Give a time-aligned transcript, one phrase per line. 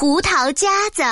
[0.00, 1.02] 胡桃夹子。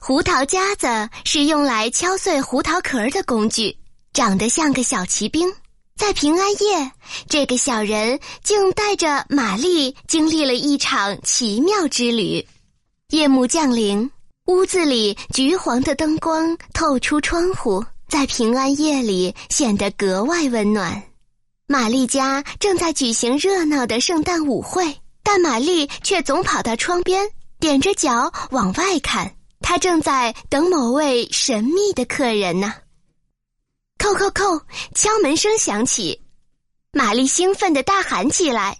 [0.00, 0.86] 胡桃夹子
[1.26, 3.76] 是用来敲碎胡桃壳的工具，
[4.14, 5.52] 长得像个小骑兵。
[5.94, 6.90] 在平安夜，
[7.28, 12.48] 这个小人竟带着玛丽经历了一场奇妙之旅。
[13.10, 14.10] 夜幕降临，
[14.46, 21.02] 屋子里橘黄的灯光透出窗户，在平安夜里显得格外温暖。
[21.66, 27.28] 玛丽家正在举行热闹的圣诞舞会，但玛丽却总跑到窗边，
[27.64, 29.34] 踮着脚往外看。
[29.60, 32.74] 他正在等某位神秘的客人呢。
[33.96, 34.60] 叩叩叩！
[34.94, 36.20] 敲门声响起，
[36.92, 38.78] 玛丽兴奋地大喊起来：“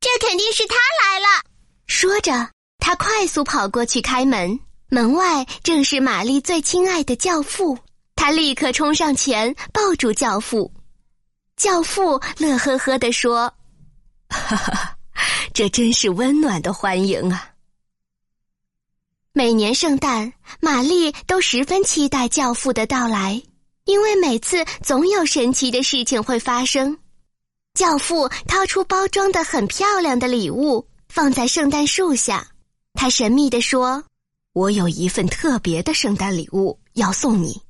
[0.00, 1.26] 这肯定是他来了！”
[1.86, 4.58] 说着，他快速跑过去开门。
[4.88, 7.78] 门外正是玛丽最亲爱的教父，
[8.16, 10.72] 他立刻冲上前抱住教父。
[11.56, 13.52] 教父乐呵呵地说
[14.30, 14.96] ：“哈哈，
[15.52, 17.47] 这真是温暖的欢迎啊！”
[19.32, 23.42] 每年圣诞，玛丽都十分期待教父的到来，
[23.84, 26.98] 因为每次总有神奇的事情会发生。
[27.74, 32.48] 教父掏出包装的很漂亮的礼物，放在圣诞树下。
[32.94, 34.02] 他神秘地说
[34.54, 37.62] ：“我有一份特别的圣诞礼物要送你，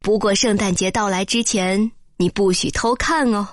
[0.00, 3.48] 不过圣诞节到来之前。”你不许偷看哦！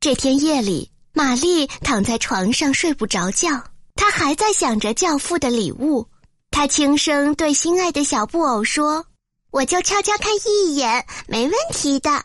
[0.00, 3.64] 这天夜里，玛丽躺在床上睡不着觉，
[3.94, 6.06] 他还在想着教父的礼物。
[6.50, 9.04] 他轻声对心爱的小布偶说
[9.50, 12.24] ：“我就悄悄看一眼，没问题的。”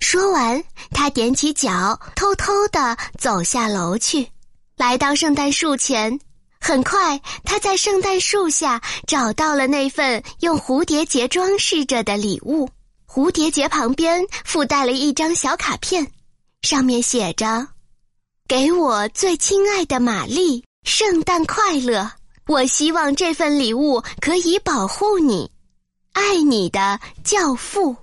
[0.00, 4.28] 说完，他踮起脚，偷偷的走下楼去，
[4.76, 6.18] 来到圣诞树前。
[6.60, 12.68] 很快，他在圣诞树下找到了那份用蝴蝶结装饰着的礼物。
[13.06, 16.10] 蝴蝶结旁边附带了一张小卡片，
[16.62, 17.68] 上面写着
[18.48, 22.12] ：“给我最亲爱的玛丽，圣诞快乐！
[22.46, 25.50] 我希望这份礼物可以保护你，
[26.12, 27.96] 爱你的教父。”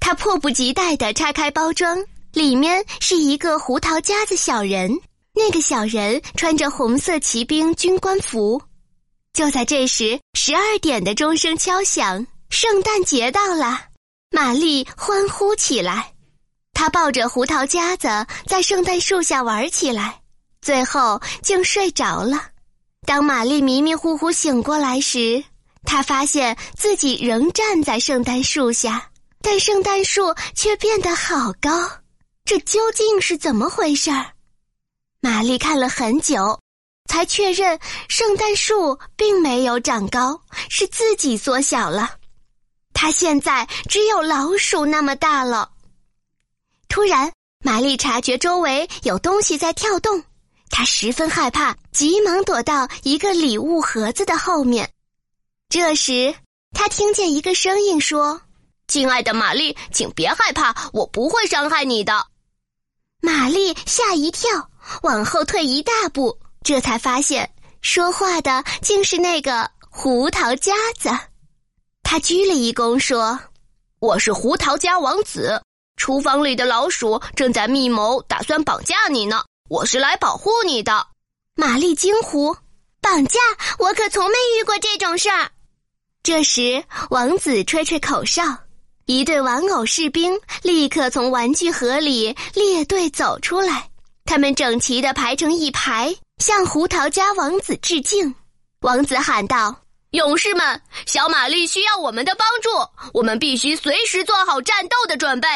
[0.00, 4.98] 他迫不及待地拆开包装，里面是一个胡桃夹子小人。
[5.32, 8.62] 那个小人穿着红色骑兵军官服。
[9.32, 13.78] 就在这时，十二点的钟声敲响，圣诞节到了。
[14.30, 16.12] 玛丽欢呼起来，
[16.72, 18.08] 她抱着胡桃夹子
[18.46, 20.19] 在圣诞树下玩起来，
[20.62, 22.48] 最后竟睡着了。
[23.06, 25.42] 当玛丽迷迷糊糊醒过来时，
[25.84, 29.10] 她发现自己仍站在圣诞树下，
[29.40, 31.90] 但圣诞树却变得好高，
[32.44, 34.32] 这究竟是怎么回事儿？
[35.20, 36.58] 玛丽看了很久，
[37.08, 37.78] 才确认
[38.08, 42.16] 圣诞树并没有长高，是自己缩小了。
[42.92, 45.70] 它现在只有老鼠那么大了。
[46.88, 47.32] 突然，
[47.64, 50.22] 玛丽察觉周围有东西在跳动，
[50.70, 54.90] 他十分害怕，急忙躲到一个礼物盒子的后面。
[55.68, 56.34] 这时，
[56.72, 58.40] 他听见一个声音说
[58.88, 62.26] ：“亲爱的玛丽，请别害怕，我不会伤害你的。”
[63.20, 64.70] 玛丽吓一跳，
[65.02, 71.10] 往后退一大步，这才发现说话的竟是那个胡桃夹子。
[72.02, 73.38] 他鞠了一躬，说
[74.00, 75.60] ：“我是胡桃家王子。
[75.96, 79.44] 厨房里的老鼠正在密谋，打算绑架你呢。
[79.70, 81.06] 我是来保护你的。”
[81.54, 82.56] 玛丽惊呼
[83.00, 83.38] ：“绑架！
[83.78, 85.50] 我可从没遇过这种事儿。”
[86.24, 88.42] 这时，王子吹吹口哨，
[89.06, 93.88] 一队玩偶士兵立刻从玩具盒里列队走出来，
[94.24, 98.34] 他们整齐地排成一排，向胡桃家王子致敬。
[98.80, 99.76] 王子喊道。
[100.10, 102.68] 勇士们，小玛丽需要我们的帮助，
[103.14, 105.46] 我们必须随时做好战斗的准备。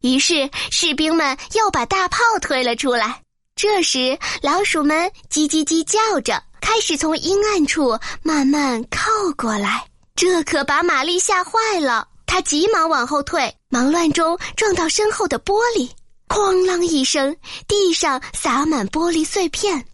[0.00, 3.22] 于是，士兵们又把大炮推了出来。
[3.56, 9.82] 这时，老鼠们叽叽叽叫着，开始从阴暗处慢慢靠过来。
[10.14, 15.90] 这可把玛丽吓坏了，她急忙往后退，忙乱中撞到身后的玻璃，
[16.28, 17.34] 哐啷一声，
[17.66, 19.86] 地上洒满玻璃碎片。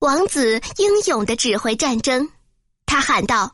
[0.00, 2.28] 王子英勇地指挥战争。
[2.84, 3.50] 他喊道：“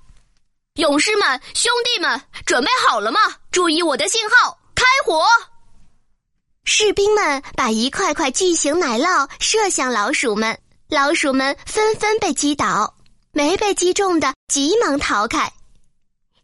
[0.74, 3.20] 勇士们，兄弟们，准备好了吗？
[3.52, 5.22] 注意我的信号，开火！”
[6.80, 10.56] 士兵们把一块块巨型奶酪射向老鼠们，
[10.88, 12.94] 老鼠们纷纷被击倒，
[13.32, 15.52] 没被击中的急忙逃开。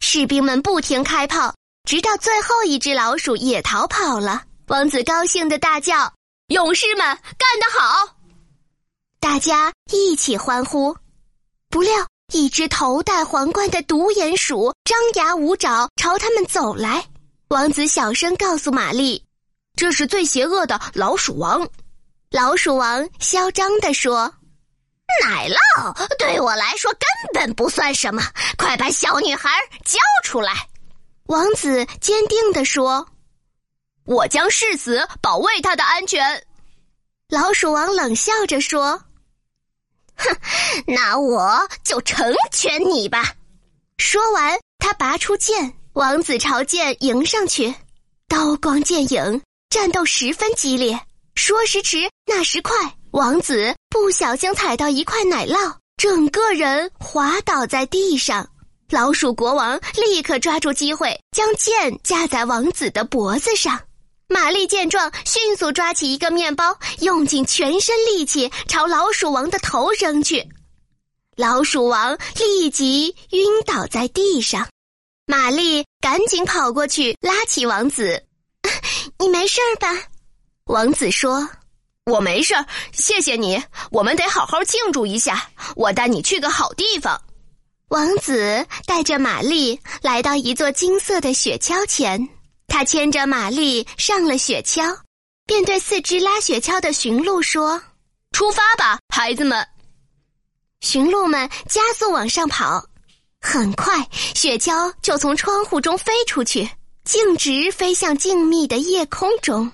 [0.00, 1.54] 士兵们不停开炮，
[1.88, 4.42] 直到最后一只老鼠也逃跑了。
[4.66, 6.12] 王子高兴的大叫
[6.50, 8.16] ：“勇士们，干得好！”
[9.20, 10.96] 大家一起欢呼。
[11.70, 11.92] 不料。
[12.32, 17.06] 一只头戴皇冠的独眼鼠张牙舞爪朝他们走来，
[17.50, 19.22] 王子小声告诉玛丽
[19.76, 21.68] ：“这是最邪恶的老鼠王。”
[22.30, 24.34] 老鼠王嚣张地说
[25.22, 27.00] ：“奶酪对我来说根
[27.32, 28.22] 本不算什么，
[28.56, 29.50] 快把小女孩
[29.84, 30.68] 交出来！
[31.26, 33.06] 王子坚定地说
[34.04, 36.44] ：“我将誓死保卫她的安全。”
[37.28, 39.02] 老鼠王冷笑着说
[40.16, 40.36] ：“哼，
[40.86, 43.32] 那我就成全你吧。”
[43.96, 47.74] 说完，他拔出剑，王子朝剑迎上去，
[48.28, 50.98] 刀光剑影，战斗十分激烈。
[51.34, 52.72] 说时迟，那时快，
[53.10, 58.48] 王子不小心踩到一块奶酪，整个人滑倒在地上。
[58.90, 63.80] 老鼠国王立刻抓住机会，将剑架在王子的脖子上。
[64.28, 70.46] 玛丽见状，迅速抓起一个面包，用尽全身力气朝老鼠王的头扔去。
[71.36, 74.68] 老鼠王立即晕倒在地上。
[75.26, 78.22] 玛丽赶紧跑过去拉起王子
[79.24, 79.88] ：“你没事吧？”
[80.68, 81.48] 王子说
[82.04, 82.54] ：“我没事，
[82.92, 83.62] 谢谢你。
[83.90, 85.48] 我们得好好庆祝一下。
[85.76, 87.18] 我带你去个好地方。”
[87.88, 92.28] 王子带着玛丽来到一座金色的雪橇前，
[92.66, 94.94] 他牵着玛丽上了雪橇，
[95.46, 97.80] 便对四只拉雪橇的驯鹿说
[98.32, 99.66] ：“出发吧，孩子们！”
[100.80, 102.84] 驯鹿们加速往上跑，
[103.40, 106.68] 很快雪橇就从窗户中飞出去，
[107.04, 109.70] 径直飞向静谧的夜空中。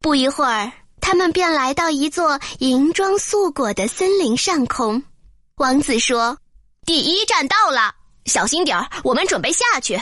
[0.00, 5.02] 不一会儿，他们便来到一座银装素裹的森林上空。
[5.56, 6.36] 王子说。
[6.86, 7.94] 第一站到了，
[8.24, 10.00] 小心点儿，我们准备下去。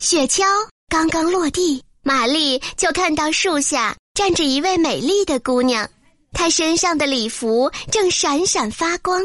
[0.00, 0.42] 雪橇
[0.88, 5.88] 刚刚落地，玛丽就看到树下站着一位美丽的姑娘，
[6.32, 9.22] 她身上的礼服正闪闪发光。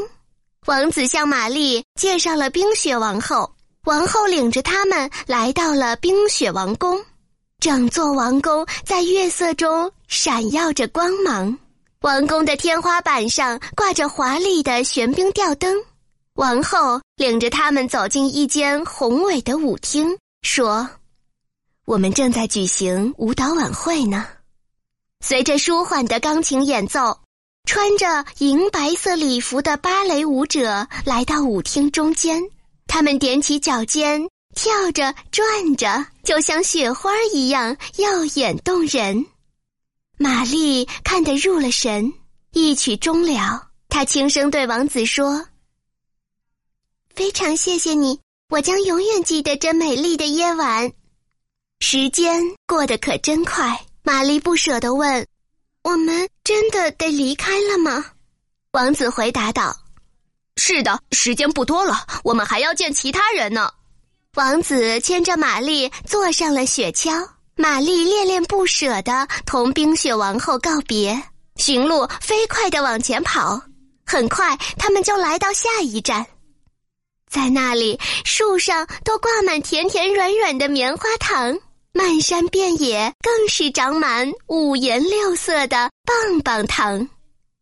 [0.68, 3.52] 王子向玛丽介绍了冰雪王后，
[3.84, 7.04] 王后领着他们来到了冰雪王宫。
[7.60, 11.58] 整座王宫在月色中闪耀着光芒，
[12.02, 15.76] 王宫的天花板上挂着华丽的玄冰吊灯。
[16.34, 20.90] 王后领着他们走进一间宏伟的舞厅，说
[21.86, 24.26] ：“我们正在举行舞蹈晚会呢。”
[25.24, 27.20] 随着舒缓的钢琴演奏，
[27.66, 32.42] 穿着银白色礼服的芭蕾舞者来到舞厅中间。
[32.92, 39.26] 他们踮起脚尖，跳着转着，就像雪花一样耀眼动人。
[40.18, 42.12] 玛丽看得入了神，
[42.52, 45.48] 一曲终了，她轻声对王子说。
[47.16, 50.92] 非常谢谢你，我将永远记得这美丽的夜晚。
[51.80, 55.26] 时间过得可真快，玛丽不舍得问
[55.84, 58.06] ：“我们真的得离开了吗？”
[58.74, 59.74] 王子回答道
[60.56, 63.72] ：“是的，时间不多了，我们还要见其他人呢。”
[64.36, 71.22] 王子牵着玛丽坐上了雪橇，玛丽恋恋不舍地同冰雪王后告别，
[71.58, 73.62] 驯鹿飞快地往前跑，
[74.06, 76.26] 很快他们就来到下一站。
[77.30, 81.60] 在那里，树上都挂满甜甜软软的棉花糖，
[81.92, 87.08] 漫山遍野更是长满五颜六色的棒棒糖，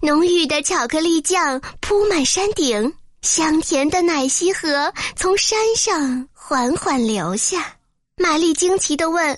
[0.01, 7.75] 浓郁的巧克力酱铺满山顶，香甜的奶昔盒从山上缓缓流下。
[8.15, 9.29] 玛丽惊奇地问：“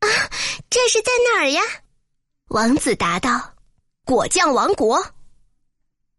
[0.00, 0.08] 啊，
[0.68, 1.62] 这是在哪儿呀？”
[2.48, 3.54] 王子答道
[4.04, 5.02] ：“果酱王国。”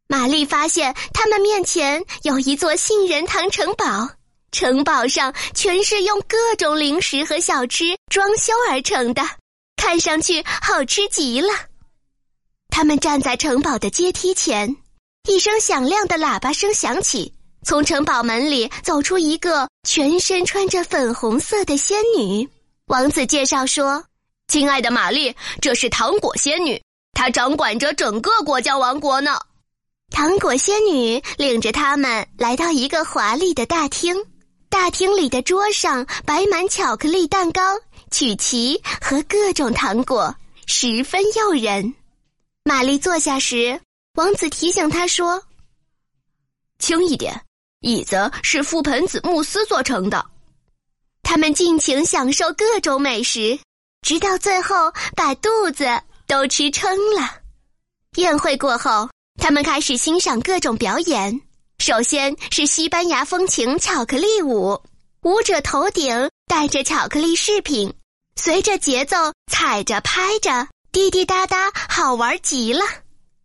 [0.09, 4.09] 玛丽发现他们面前有一座杏仁糖城堡，
[4.51, 9.21] 城堡上全是用各种零食和小吃装修而成的，
[9.75, 11.53] 看上去好吃极了。
[12.71, 14.75] 他们站在城堡的阶梯前，
[15.27, 17.31] 一声响亮的喇叭声响起，
[17.63, 22.49] 从城堡门里走出一个全身穿着粉红色的仙女。
[22.87, 24.03] 王子介绍说
[24.47, 26.81] ：“亲爱的玛丽，这是糖果仙女，
[27.13, 29.37] 她掌管着整个果酱王国呢。”
[30.09, 34.15] 糖果仙女领着他们来到一个华丽的大厅，
[34.69, 37.61] 大厅里的桌上摆满巧克力蛋糕、
[38.09, 40.33] 曲奇和各种糖果，
[40.65, 41.93] 十分诱人。
[42.63, 43.79] 玛丽坐下时，
[44.15, 45.43] 王子提醒她说
[46.79, 47.41] ：“轻一点，
[47.79, 50.25] 椅子是覆盆子慕斯做成的。”
[51.23, 53.59] 他们尽情享受各种美食，
[54.01, 55.85] 直到最后把肚子
[56.27, 57.41] 都吃撑了。
[58.15, 59.09] 宴会过后。
[59.39, 61.41] 他们开始欣赏各种表演。
[61.79, 64.79] 首先是西班牙风情巧克力舞，
[65.23, 67.91] 舞者头顶戴着巧克力饰品，
[68.35, 69.15] 随着节奏
[69.51, 72.81] 踩着拍着，滴滴答答，好玩极了。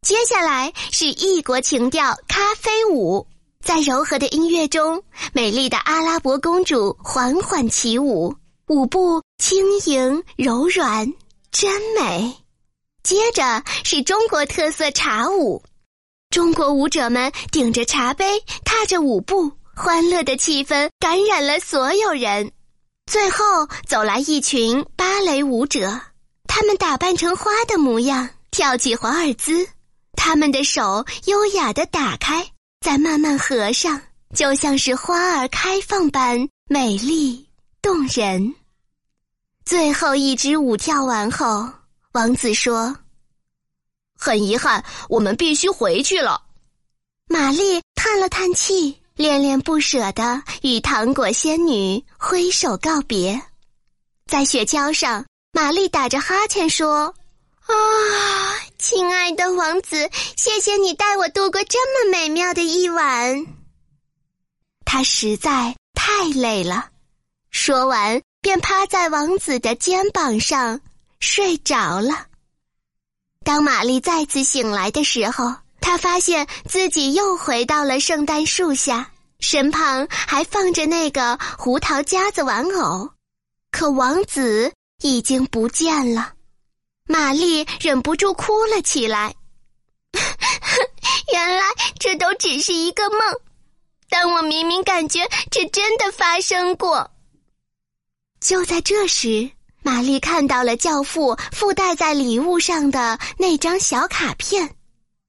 [0.03, 3.25] 接下来是异国情调咖啡舞，
[3.65, 5.01] 在柔和的音乐中，
[5.33, 8.35] 美丽的阿拉伯公主缓缓起舞，
[8.67, 11.13] 舞步轻盈柔软，
[11.53, 12.35] 真美。
[13.05, 15.63] 接着是中国特色茶舞。
[16.31, 22.51] 中国舞者们顶着茶杯，踏着舞步，欢乐的气氛感染了所有人。
[23.09, 26.01] 最后走来一群芭蕾舞者，
[26.59, 29.69] 他们打扮成花的模样，跳起华尔兹。
[30.15, 34.01] 他们的手优雅的打开，再慢慢合上，
[34.35, 37.47] 就像是花儿开放般美丽
[37.83, 38.55] 动人。
[39.67, 41.69] 最后一支舞跳完后，
[42.13, 42.97] 王子说
[44.19, 46.41] ：“很遗憾，我们必须回去了。”
[47.29, 48.99] 玛丽叹了叹气。
[49.15, 53.43] 恋恋不舍的与糖果仙女挥手告别，
[54.27, 55.25] 在雪橇上，
[55.57, 57.15] 玛丽打着哈欠说
[57.65, 57.75] ：“啊，
[58.77, 63.47] 亲爱的王子，谢谢你带我度过这么美妙的一晚。”
[64.85, 66.91] 他实在太累了，
[67.51, 70.79] 说完便趴在王子的肩膀上
[71.21, 72.27] 睡着了。
[73.43, 79.11] 当玛丽再次醒来的时候，他发现自己又回到了圣诞树下，
[79.41, 83.09] 身旁还放着那个胡桃夹子玩偶，
[83.71, 84.71] 可王子
[85.03, 86.33] 已经不见了。
[87.07, 89.35] 玛丽忍不住哭了起来。
[91.33, 91.65] 原来
[91.99, 93.21] 这都只是一个梦，
[94.09, 97.11] 但我明明感觉这真的发生过。
[98.41, 99.51] 就在这时，
[99.83, 104.75] 玛丽看到了教父附带在礼物上的那张小卡片。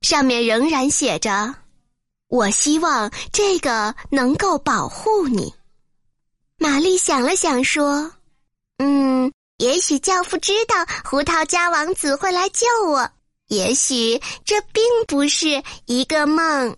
[0.01, 1.55] 上面仍然写着
[2.29, 5.53] ：“我希望这个能够保护你。”
[6.57, 8.12] 玛丽想了想说
[8.77, 13.09] ：“嗯，也许教父知道胡桃夹王子会来救我，
[13.47, 16.77] 也许这并不是一个梦。”